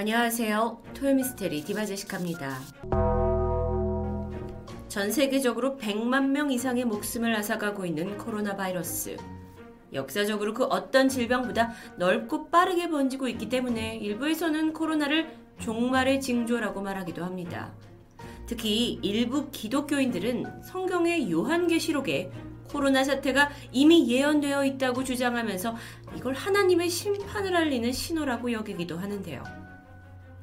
[0.00, 0.82] 안녕하세요.
[0.94, 2.58] 토요미스테리 디바제시카입니다.
[4.88, 9.18] 전 세계적으로 100만 명 이상의 목숨을 앗아가고 있는 코로나 바이러스.
[9.92, 17.74] 역사적으로 그 어떤 질병보다 넓고 빠르게 번지고 있기 때문에 일부에서는 코로나를 종말의 징조라고 말하기도 합니다.
[18.46, 22.32] 특히 일부 기독교인들은 성경의 요한계시록에
[22.70, 25.76] 코로나 사태가 이미 예언되어 있다고 주장하면서
[26.16, 29.69] 이걸 하나님의 심판을 알리는 신호라고 여기기도 하는데요.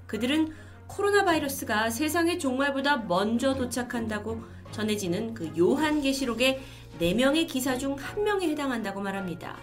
[0.08, 0.54] 그들은
[0.88, 4.42] 코로나 바이러스가 세상의 종말보다 먼저 도착한다고
[4.72, 6.62] 전해지는 그 요한계시록의
[7.00, 9.58] 4명의 기사 중 1명에 해당한다고 말합니다.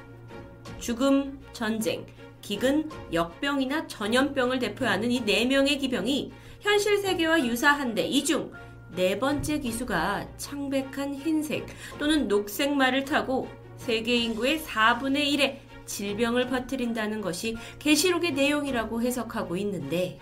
[0.79, 2.07] 죽음, 전쟁,
[2.41, 8.53] 기근, 역병이나 전염병을 대표하는 이 4명의 기병이 현실 세계와 유사한데 이 중
[8.97, 11.67] 네 번째 기수가 창백한 흰색
[11.99, 15.57] 또는 녹색 말을 타고 세계 인구의 4분의 1의
[15.87, 20.21] 질병을 퍼뜨린다는 것이 계시록의 내용이라고 해석하고 있는데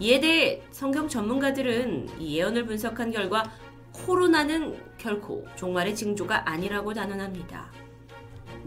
[0.00, 3.50] 이에 대해 성경 전문가들은 이 예언을 분석한 결과
[3.92, 7.70] 코로나는 결코 종말의 징조가 아니라고 단언합니다.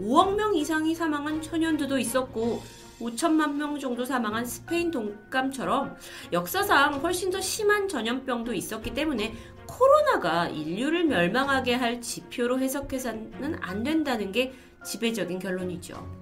[0.00, 2.62] 5억 명 이상이 사망한 천연두도 있었고
[3.00, 5.96] 5천만 명 정도 사망한 스페인 독감처럼
[6.32, 9.34] 역사상 훨씬 더 심한 전염병도 있었기 때문에
[9.66, 14.52] 코로나가 인류를 멸망하게 할 지표로 해석해서는 안 된다는 게
[14.84, 16.17] 지배적인 결론이죠.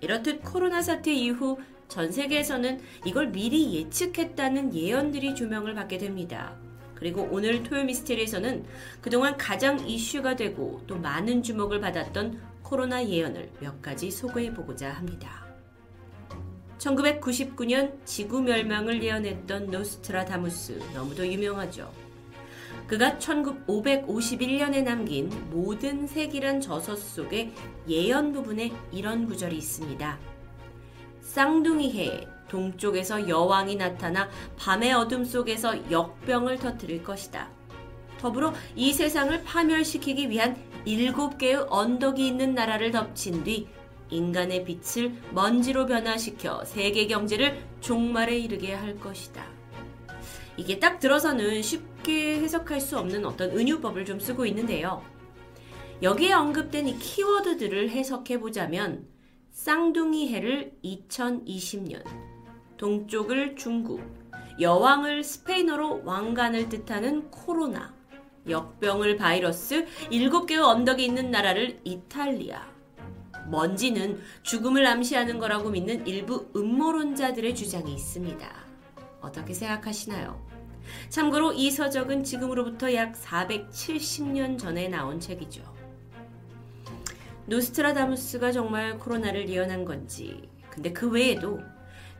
[0.00, 1.58] 이렇듯 코로나 사태 이후
[1.88, 6.56] 전 세계에서는 이걸 미리 예측했다는 예언들이 조명을 받게 됩니다.
[6.94, 8.64] 그리고 오늘 토요 미스테리에서는
[9.00, 15.46] 그동안 가장 이슈가 되고 또 많은 주목을 받았던 코로나 예언을 몇 가지 소개해 보고자 합니다.
[16.78, 22.05] 1999년 지구 멸망을 예언했던 노스트라다무스 너무도 유명하죠.
[22.86, 27.52] 그가 1551년에 남긴 모든 색이란 저서 속에
[27.88, 30.18] 예언 부분에 이런 구절이 있습니다.
[31.20, 37.50] 쌍둥이해 동쪽에서 여왕이 나타나 밤의 어둠 속에서 역병을 터뜨릴 것이다.
[38.18, 43.68] 더불어 이 세상을 파멸시키기 위한 일곱 개의 언덕이 있는 나라를 덮친 뒤
[44.10, 49.55] 인간의 빛을 먼지로 변화시켜 세계 경제를 종말에 이르게 할 것이다.
[50.56, 55.02] 이게 딱 들어서는 쉽게 해석할 수 없는 어떤 은유법을 좀 쓰고 있는데요.
[56.02, 59.06] 여기에 언급된 이 키워드들을 해석해 보자면
[59.50, 62.02] 쌍둥이 해를 2020년,
[62.76, 64.02] 동쪽을 중국,
[64.60, 67.94] 여왕을 스페인어로 왕관을 뜻하는 코로나,
[68.48, 72.66] 역병을 바이러스, 일곱 개의 언덕이 있는 나라를 이탈리아,
[73.50, 78.65] 먼지는 죽음을 암시하는 거라고 믿는 일부 음모론자들의 주장이 있습니다.
[79.26, 80.40] 어떻게 생각하시나요?
[81.08, 85.62] 참고로 이 서적은 지금으로부터 약 470년 전에 나온 책이죠.
[87.46, 91.60] 노스트라다무스가 정말 코로나를 예언한 건지, 근데 그 외에도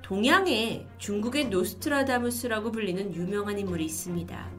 [0.03, 4.51] 동양에 중국의 노스트라다무스라고 불리는 유명한 인물이 있습니다.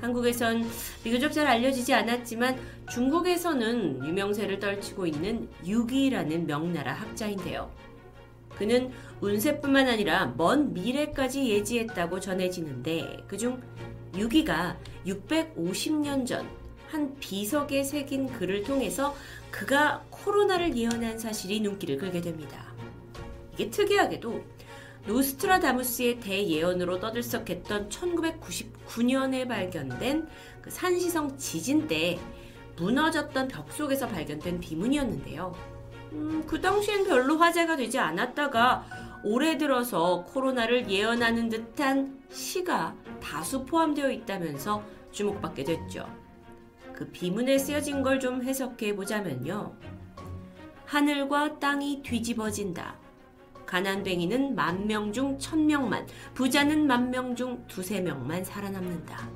[0.00, 0.68] 한국에선
[1.02, 2.58] 비교적 잘 알려지지 않았지만
[2.90, 7.70] 중국에서는 유명세를 떨치고 있는 유기라는 명나라 학자인데요.
[8.56, 8.90] 그는
[9.20, 13.62] 운세뿐만 아니라 먼 미래까지 예지했다고 전해지는데 그중
[14.16, 19.14] 유기가 650년 전 한 비석에 새긴 글을 통해서
[19.50, 22.72] 그가 코로나를 예언한 사실이 눈길을 끌게 됩니다.
[23.54, 24.44] 이게 특이하게도
[25.06, 30.26] 노스트라다무스의 대예언으로 떠들썩했던 1999년에 발견된
[30.60, 32.18] 그 산시성 지진 때
[32.76, 35.75] 무너졌던 벽 속에서 발견된 비문이었는데요.
[36.16, 38.86] 음, 그 당시엔 별로 화제가 되지 않았다가
[39.22, 44.82] 올해 들어서 코로나를 예언하는 듯한 시가 다수 포함되어 있다면서
[45.12, 46.08] 주목받게 됐죠.
[46.94, 49.74] 그 비문에 쓰여진 걸 좀 해석해 보자면요.
[50.86, 52.96] 하늘과 땅이 뒤집어진다.
[53.66, 59.28] 가난뱅이는 만 명 중 천명만, 부자는 만 명 중 두세 명만 살아남는다.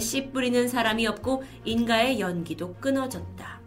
[0.00, 3.57] 씨 뿌리는 사람이 없고 인가의 연기도 끊어졌다.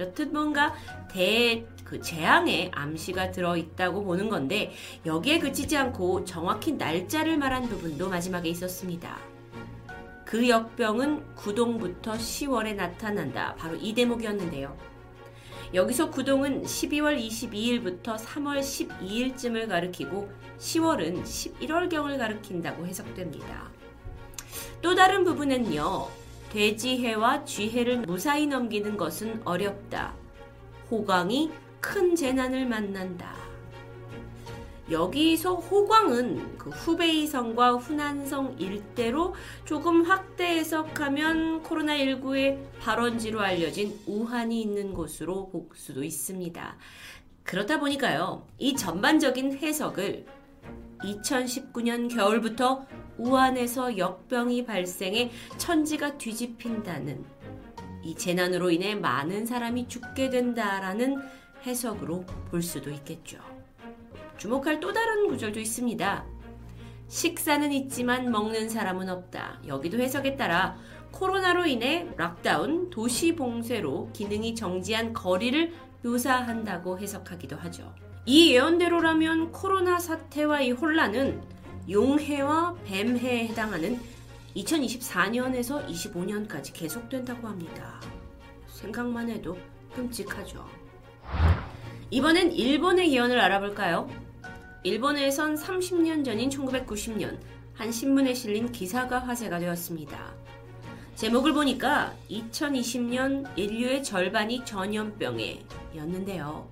[0.00, 0.74] 이렇듯 뭔가
[1.10, 4.72] 대, 그 재앙의 암시가 들어있다고 보는 건데
[5.04, 9.18] 여기에 그치지 않고 정확히 날짜를 말한 부분도 마지막에 있었습니다.
[10.24, 13.54] 그 역병은 구동부터 10월에 나타난다.
[13.56, 14.76] 바로 이 대목이었는데요.
[15.74, 23.70] 여기서 구동은 12월 22일부터 3월 12일쯤을 가리키고 10월은 11월경을 가리킨다고 해석됩니다.
[24.80, 26.19] 또 다른 부분은요.
[26.50, 30.14] 돼지해와 쥐해를 무사히 넘기는 것은 어렵다.
[30.90, 31.50] 호강이
[31.80, 33.34] 큰 재난을 만난다.
[34.90, 45.48] 여기서 호광은 그 후베이성과 후난성 일대로 조금 확대 해석하면 코로나19의 발원지로 알려진 우한이 있는 곳으로
[45.50, 46.76] 볼 수도 있습니다.
[47.44, 50.26] 그렇다 보니까요, 이 전반적인 해석을
[51.02, 52.84] 2019년 겨울부터
[53.20, 57.24] 우한에서 역병이 발생해 천지가 뒤집힌다는
[58.02, 61.18] 이 재난으로 인해 많은 사람이 죽게 된다라는
[61.66, 63.38] 해석으로 볼 수도 있겠죠.
[64.38, 66.24] 주목할 또 다른 구절도 있습니다.
[67.08, 69.60] 식사는 있지만 먹는 사람은 없다.
[69.66, 70.78] 여기도 해석에 따라
[71.10, 77.92] 코로나로 인해 락다운, 도시 봉쇄로 기능이 정지한 거리를 묘사한다고 해석하기도 하죠.
[78.24, 81.42] 이 예언대로라면 코로나 사태와 이 혼란은
[81.88, 84.00] 용해와 뱀해에 해당하는
[84.56, 88.00] 2024년에서 25년까지 계속된다고 합니다.
[88.68, 89.56] 생각만 해도
[89.94, 90.66] 끔찍하죠.
[92.10, 94.08] 이번엔 일본의 예언을 알아볼까요?
[94.82, 97.38] 일본에선 30년 전인 1990년
[97.74, 100.34] 한 신문에 실린 기사가 화제가 되었습니다.
[101.14, 105.62] 제목을 보니까 2020년 인류의 절반이 전염병에
[105.96, 106.68] 였는데요.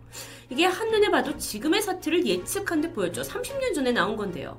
[0.48, 3.22] 이게 한눈에 봐도 지금의 사태를 예측한 듯 보였죠.
[3.22, 4.58] 30년 전에 나온 건데요.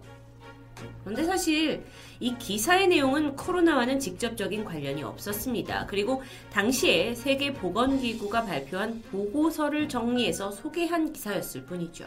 [1.04, 1.84] 그런데 사실
[2.20, 5.86] 이 기사의 내용은 코로나와는 직접적인 관련이 없었습니다.
[5.88, 12.06] 그리고 당시에 세계보건기구가 발표한 보고서를 정리해서 소개한 기사였을 뿐이죠.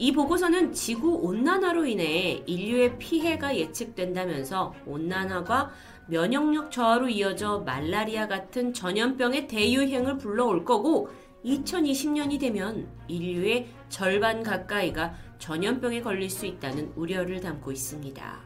[0.00, 5.72] 이 보고서는 지구 온난화로 인해 인류의 피해가 예측된다면서 온난화가
[6.06, 11.10] 면역력 저하로 이어져 말라리아 같은 전염병의 대유행을 불러올 거고
[11.44, 18.38] 2020년이 되면 인류의 절반 가까이가 전염병에 걸릴 수 있다는 우려를 담고 있습니다.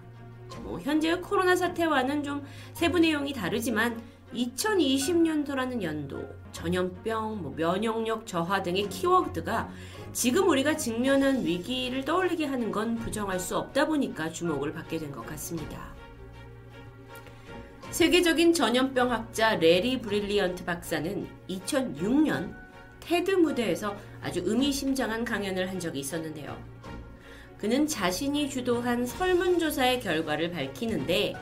[0.63, 2.45] 뭐 현재의 코로나 사태와는 좀
[2.75, 4.01] 세부 내용이 다르지만
[4.35, 6.23] 2020년도라는 연도,
[6.53, 9.71] 전염병, 뭐 면역력 저하 등의 키워드가
[10.13, 15.27] 지금 우리가 직면한 위기를 떠올리게 하는 건 부정할 수 없다 보니까 주목을 받게 된 것
[15.27, 15.93] 같습니다.
[17.91, 22.62] 세계적인 전염병 학자 레리 브릴리언트 박사는 2006년
[23.05, 26.57] 테드 무대에서 아주 의미심장한 강연을 한 적이 있었는데요.
[27.59, 31.35] 그는 자신이 주도한 설문조사의 결과를 밝히는데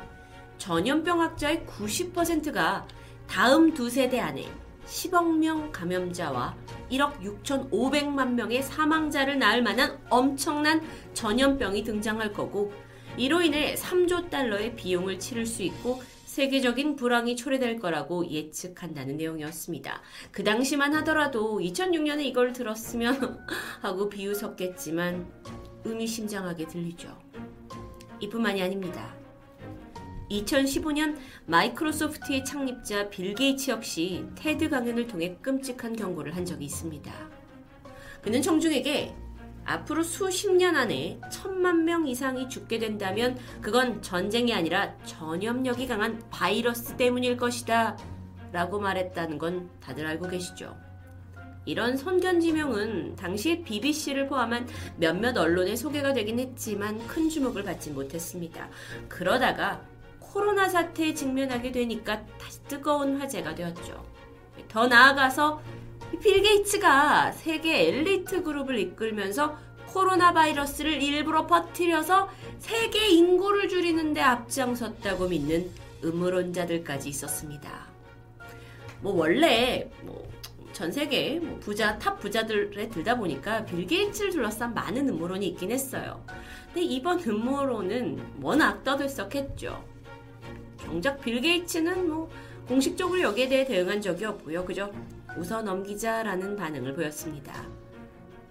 [0.58, 2.86] 전염병 학자의 90%가
[3.26, 4.46] 다음 두 세대 안에
[4.86, 6.56] 10억 명 감염자와
[6.90, 10.82] 1억 6,500만 명의 사망자를 낳을 만한 엄청난
[11.14, 12.72] 전염병이 등장할 거고
[13.16, 20.00] 이로 인해 3조 달러의 비용을 치를 수 있고 세계적인 불황이 초래될 거라고 예측한다는 내용이었습니다.
[20.30, 23.44] 그 당시만 하더라도 2006년에 이걸 들었으면
[23.82, 25.28] 하고 비웃었겠지만
[25.82, 27.18] 의미심장하게 들리죠.
[28.20, 29.12] 이뿐만이 아닙니다.
[30.30, 31.16] 2015년
[31.46, 37.12] 마이크로소프트의 창립자 빌 게이츠 역시 테드 강연을 통해 끔찍한 경고를 한 적이 있습니다.
[38.22, 39.12] 그는 청중에게
[39.70, 46.96] 앞으로 수십 년 안에 천만 명 이상이 죽게 된다면 그건 전쟁이 아니라 전염력이 강한 바이러스
[46.96, 47.96] 때문일 것이다.
[48.50, 50.76] 라고 말했다는 건 다들 알고 계시죠?
[51.66, 58.68] 이런 선견지명은 당시에 BBC를 포함한 몇몇 언론에 소개가 되긴 했지만 큰 주목을 받지 못했습니다.
[59.08, 59.82] 그러다가
[60.18, 64.04] 코로나 사태에 직면하게 되니까 다시 뜨거운 화제가 되었죠.
[64.66, 65.62] 더 나아가서
[66.18, 72.28] 빌 게이츠가 세계 엘리트 그룹을 이끌면서 코로나 바이러스를 일부러 퍼뜨려서
[72.58, 75.70] 세계 인구를 줄이는데 앞장섰다고 믿는
[76.04, 77.86] 음모론자들까지 있었습니다.
[79.00, 80.30] 뭐 원래 뭐
[80.80, 86.24] 전 세계 뭐 부자 top 부자들에 들다 보니까 빌 게이츠를 둘러싼 많은 음모론이 있긴 했어요.
[86.72, 89.84] 근데 이번 음모론은 워낙 떠들썩했죠.
[90.78, 92.30] 정작 빌 게이츠는 뭐
[92.66, 94.64] 공식적으로 여기에 대해 대응한 적이 없고요.
[94.64, 94.90] 그저
[95.36, 97.66] 웃어 넘기자라는 반응을 보였습니다.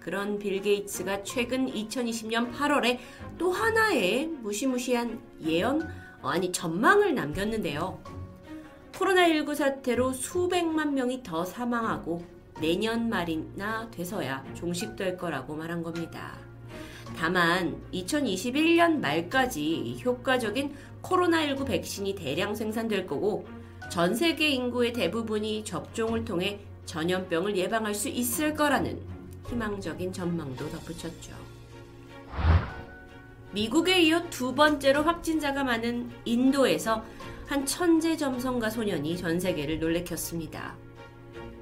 [0.00, 2.98] 그런 빌 게이츠가 최근 2020년 8월에
[3.36, 5.82] 또 하나의 무시무시한 예언,
[6.22, 8.00] 어, 아니 전망을 남겼는데요.
[8.92, 12.24] 코로나19 사태로 수백만 명이 더 사망하고
[12.60, 16.38] 내년 말이나 돼서야 종식될 거라고 말한 겁니다.
[17.16, 23.46] 다만 2021년 말까지 효과적인 코로나19 백신이 대량 생산될 거고
[23.90, 26.60] 전 세계 인구의 대부분이 접종을 통해
[26.90, 29.00] 전염병을 예방할 수 있을 거라는
[29.48, 31.32] 희망적인 전망도 덧붙였죠.
[33.52, 37.04] 미국에 이어 두 번째로 확진자가 많은 인도에서
[37.46, 40.74] 한 천재 점성가 소년이 전 세계를 놀래켰습니다.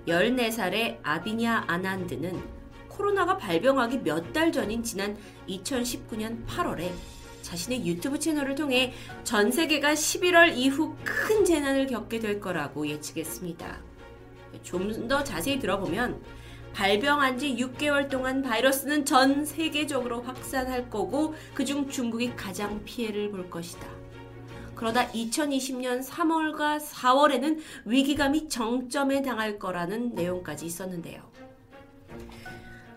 [0.07, 2.43] 14살의 아비냐 아난드는
[2.89, 5.17] 코로나가 발병하기 몇 달 전인 지난
[5.47, 6.91] 2019년 8월에
[7.43, 8.95] 자신의 유튜브 채널을 통해
[9.25, 13.88] 전 세계가 11월 이후 큰 재난을 겪게 될 거라고 예측했습니다.
[14.63, 16.21] 좀 더 자세히 들어보면
[16.73, 23.87] 발병한 지 6개월 동안 바이러스는 전 세계적으로 확산할 거고 그중 중국이 가장 피해를 볼 것이다.
[24.75, 31.21] 그러다 2020년 3월과 4월에는 위기감이 정점에 당할 거라는 내용까지 있었는데요.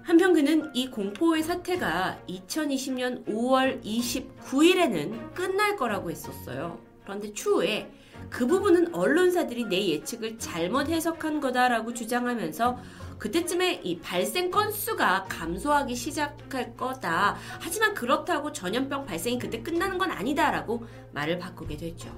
[0.04, 6.80] 한편 그는 이 공포의 사태가 2020년 5월 29일에는 끝날 거라고 했었어요.
[7.04, 7.90] 그런데 추후에
[8.32, 12.80] 그 부분은 언론사들이 내 예측을 잘못 해석한 거다라고 주장하면서
[13.20, 17.36] 그때쯤에 이 발생 건수가 감소하기 시작할 거다.
[17.60, 22.10] 하지만 그렇다고 전염병 발생이 그때 끝나는 건 아니다라고 말을 바꾸게 됐죠.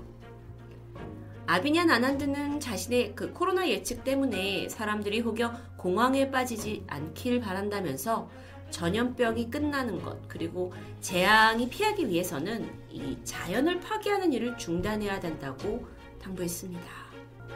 [1.47, 8.29] 아비냐 나난드는 자신의 그 코로나 예측 때문에 사람들이 혹여 공황에 빠지지 않길 바란다면서
[8.69, 15.85] 전염병이 끝나는 것 그리고 재앙이 피하기 위해서는 이 자연을 파괴하는 일을 중단해야 된다고
[16.23, 16.83] 당부했습니다.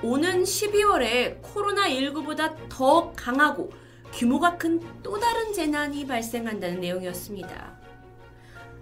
[0.03, 3.71] 오는 12월에 코로나19보다 더 강하고
[4.13, 7.77] 규모가 큰 또 다른 재난이 발생한다는 내용이었습니다.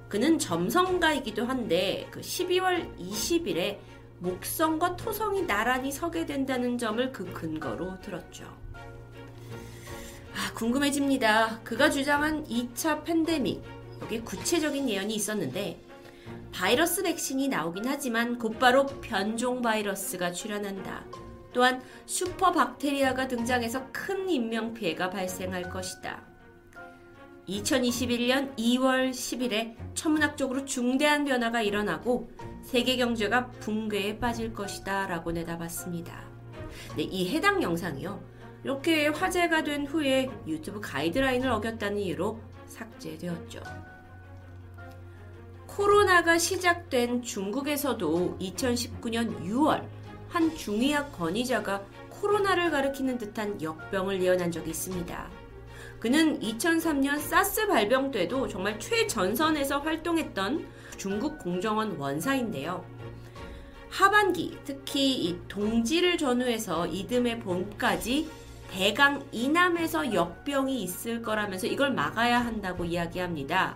[0.10, 3.78] 그는 점성가이기도 한데 그 12월 20일에
[4.20, 8.46] 목성과 토성이 나란히 서게 된다는 점을 그 근거로 들었죠.
[10.34, 11.62] 아, 궁금해집니다.
[11.64, 13.62] 그가 주장한 2차 팬데믹,
[14.02, 15.85] 여기 구체적인 예언이 있었는데
[16.56, 21.04] 바이러스 백신이 나오긴 하지만 곧바로 변종 바이러스가 출현한다.
[21.52, 26.24] 또한 슈퍼 박테리아가 등장해서 큰 인명 피해가 발생할 것이다.
[27.50, 32.30] 2021년 2월 10일에 천문학적으로 중대한 변화가 일어나고
[32.64, 36.24] 세계 경제가 붕괴에 빠질 것이다 라고 내다봤습니다.
[36.96, 38.24] 네, 이 해당 영상이요.
[38.64, 43.95] 이렇게 화제가 된 후에 유튜브 가이드라인을 어겼다는 이유로 삭제되었죠.
[45.76, 49.86] 코로나가 시작된 중국에서도 2019년 6월
[50.30, 55.30] 한 중의학 권위자가 코로나를 가리키는 듯한 역병을 예언한 적이 있습니다.
[56.00, 60.66] 그는 2003년 사스 발병 때도 정말 최전선에서 활동했던
[60.96, 62.86] 중국 공정원 원사인데요.
[63.90, 68.30] 하반기, 특히 이 동지를 전후해서 이듬해 봄까지
[68.72, 73.76] 대강 이남에서 역병이 있을 거라면서 이걸 막아야 한다고 이야기합니다.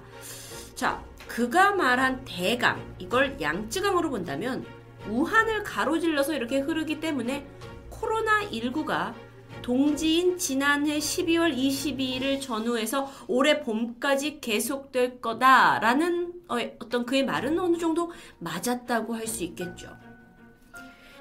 [0.75, 4.65] 자, 그가 말한 대강, 이걸 양쯔강으로 본다면
[5.07, 7.47] 우한을 가로질러서 이렇게 흐르기 때문에
[7.91, 9.13] 코로나19가
[9.61, 18.11] 동지인 지난해 12월 22일을 전후해서 올해 봄까지 계속될 거다라는 어, 어떤 그의 말은 어느 정도
[18.39, 19.95] 맞았다고 할 수 있겠죠.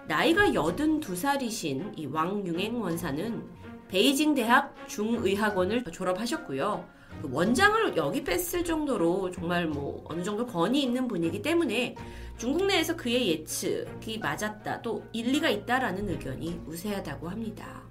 [0.07, 3.45] 나이가 82살이신 이 왕융행 원사는
[3.89, 6.98] 베이징 대학 중의학원을 졸업하셨고요.
[7.21, 11.97] 그 원장을 영입했을 정도로 정말 뭐 어느 정도 권위 있는 분이기 때문에
[12.37, 17.83] 중국 내에서 그의 예측이 맞았다 또 일리가 있다라는 의견이 우세하다고 합니다.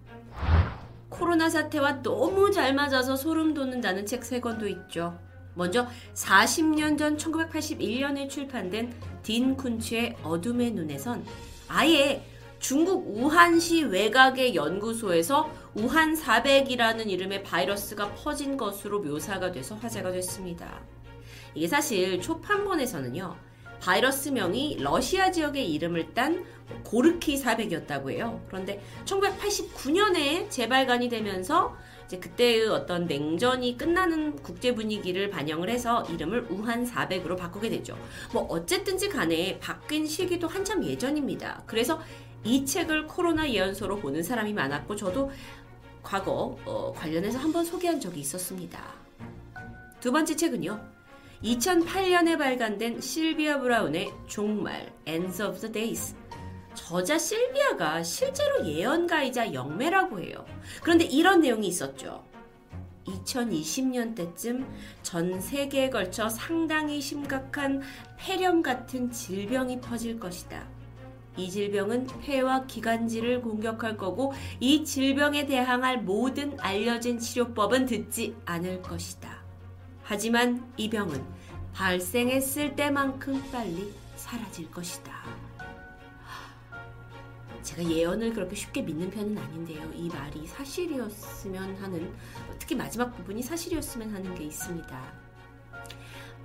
[1.10, 5.18] 코로나 사태와 너무 잘 맞아서 소름 돋는다는 책 세 권도 있죠.
[5.56, 8.94] 먼저 40년 전 1981년에 출판된
[9.24, 11.26] 딘 쿤츠의 어둠의 눈에선
[11.68, 12.24] 아예
[12.60, 20.82] 중국 우한시 외곽의 연구소에서 우한 400이라는 이름의 바이러스가 퍼진 것으로 묘사가 돼서 화제가 됐습니다.
[21.54, 23.36] 이게 사실 초판본에서는요,
[23.80, 26.46] 바이러스명이 러시아 지역의 이름을 딴
[26.84, 28.42] 고르키 400이었다고 해요.
[28.48, 36.86] 그런데 1989년에 재발간이 되면서 이제 그때의 어떤 냉전이 끝나는 국제 분위기를 반영을 해서 이름을 우한
[36.86, 37.98] 400으로 바꾸게 되죠.
[38.34, 41.64] 뭐 어쨌든지 간에 바뀐 시기도 한참 예전입니다.
[41.66, 42.00] 그래서
[42.48, 45.30] 이 책을 코로나 예언서로 보는 사람이 많았고 저도
[46.02, 48.82] 과거 어, 관련해서 한번 소개한 적이 있었습니다.
[50.00, 50.80] 두 번째 책은요.
[51.44, 56.16] 2008년에 발간된 실비아 브라운의 종말 Ends of the Days.
[56.74, 60.46] 저자 실비아가 실제로 예언가이자 영매라고 해요.
[60.82, 62.24] 그런데 이런 내용이 있었죠.
[63.06, 64.66] 2020년 때쯤
[65.04, 67.82] 전 세계에 걸쳐 상당히 심각한
[68.18, 70.77] 폐렴 같은 질병이 퍼질 것이다.
[71.38, 79.44] 이 질병은 폐와 기관지를 공격할 거고 이 질병에 대항할 모든 알려진 치료법은 듣지 않을 것이다.
[80.04, 81.24] 하지만 이 병은
[81.74, 85.14] 발생했을 때만큼 빨리 사라질 것이다.
[87.62, 89.92] 제가 예언을 그렇게 쉽게 믿는 편은 아닌데요.
[89.94, 92.14] 이 말이 사실이었으면 하는,
[92.58, 95.27] 특히 마지막 부분이 사실이었으면 하는 게 있습니다.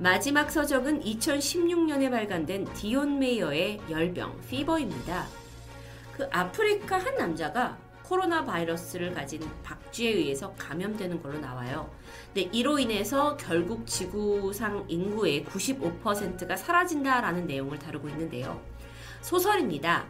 [0.03, 5.29] 마지막 서적은 2016년에 발간된 디온 메이어의 열병, Fever입니다.
[6.17, 11.89] 그 아프리카 한 남자가 코로나 바이러스를 가진 박쥐에 의해서 감염되는 걸로 나와요.
[12.35, 18.61] 근데 이로 인해서 결국 지구상 인구의 95%가 사라진다라는 내용을 다루고 있는데요.
[19.21, 20.09] 소설입니다.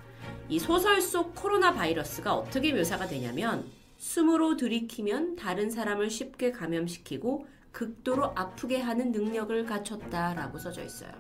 [0.48, 3.66] 이 소설 속 코로나 바이러스가 어떻게 묘사가 되냐면
[3.98, 11.10] 숨으로 들이키면 다른 사람을 쉽게 감염시키고 극도로 아프게 하는 능력을 갖췄다라고 써져 있어요.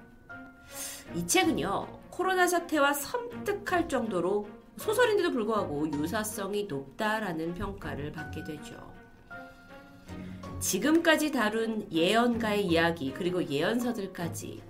[1.14, 8.74] 이 책은요, 코로나 사태와 섬뜩할 정도로 소설인데도 불구하고 유사성이 높다라는 평가를 받게 되죠.
[10.60, 14.62] 지금까지 다룬 예언가의 이야기 그리고 예언서들까지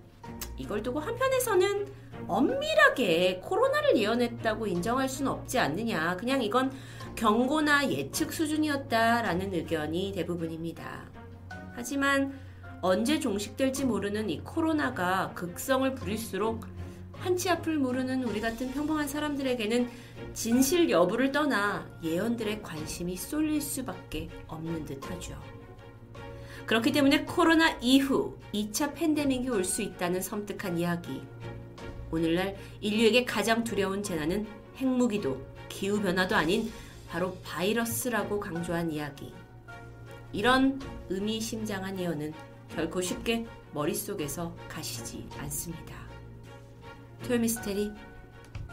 [0.57, 1.93] 이걸 두고 한편에서는
[2.27, 6.17] 엄밀하게 코로나를 예언했다고 인정할 수는 없지 않느냐.
[6.17, 6.73] 그냥 이건
[7.15, 11.12] 경고나 예측 수준이었다라는 의견이 대부분입니다.
[11.75, 12.39] 하지만
[12.81, 16.67] 언제 종식될지 모르는 이 코로나가 극성을 부릴수록
[17.13, 19.89] 한치 앞을 모르는 우리 같은 평범한 사람들에게는
[20.35, 25.41] 진실 여부를 떠나 예언들의 관심이 쏠릴 수밖에 없는 듯 하죠.
[26.67, 31.23] 그렇기 때문에 코로나 이후 2차 팬데믹이 올 수 있다는 섬뜩한 이야기.
[32.11, 36.73] 오늘날 인류에게 가장 두려운 재난은 핵무기도 기후변화도 아닌
[37.09, 39.33] 바로 바이러스라고 강조한 이야기.
[40.33, 42.33] 이런 의미심장한 예언은
[42.69, 45.95] 결코 쉽게 머릿속에서 가시지 않습니다.
[47.25, 47.93] 토요미스테리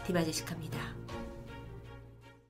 [0.06, 0.99] 디바제식합니다.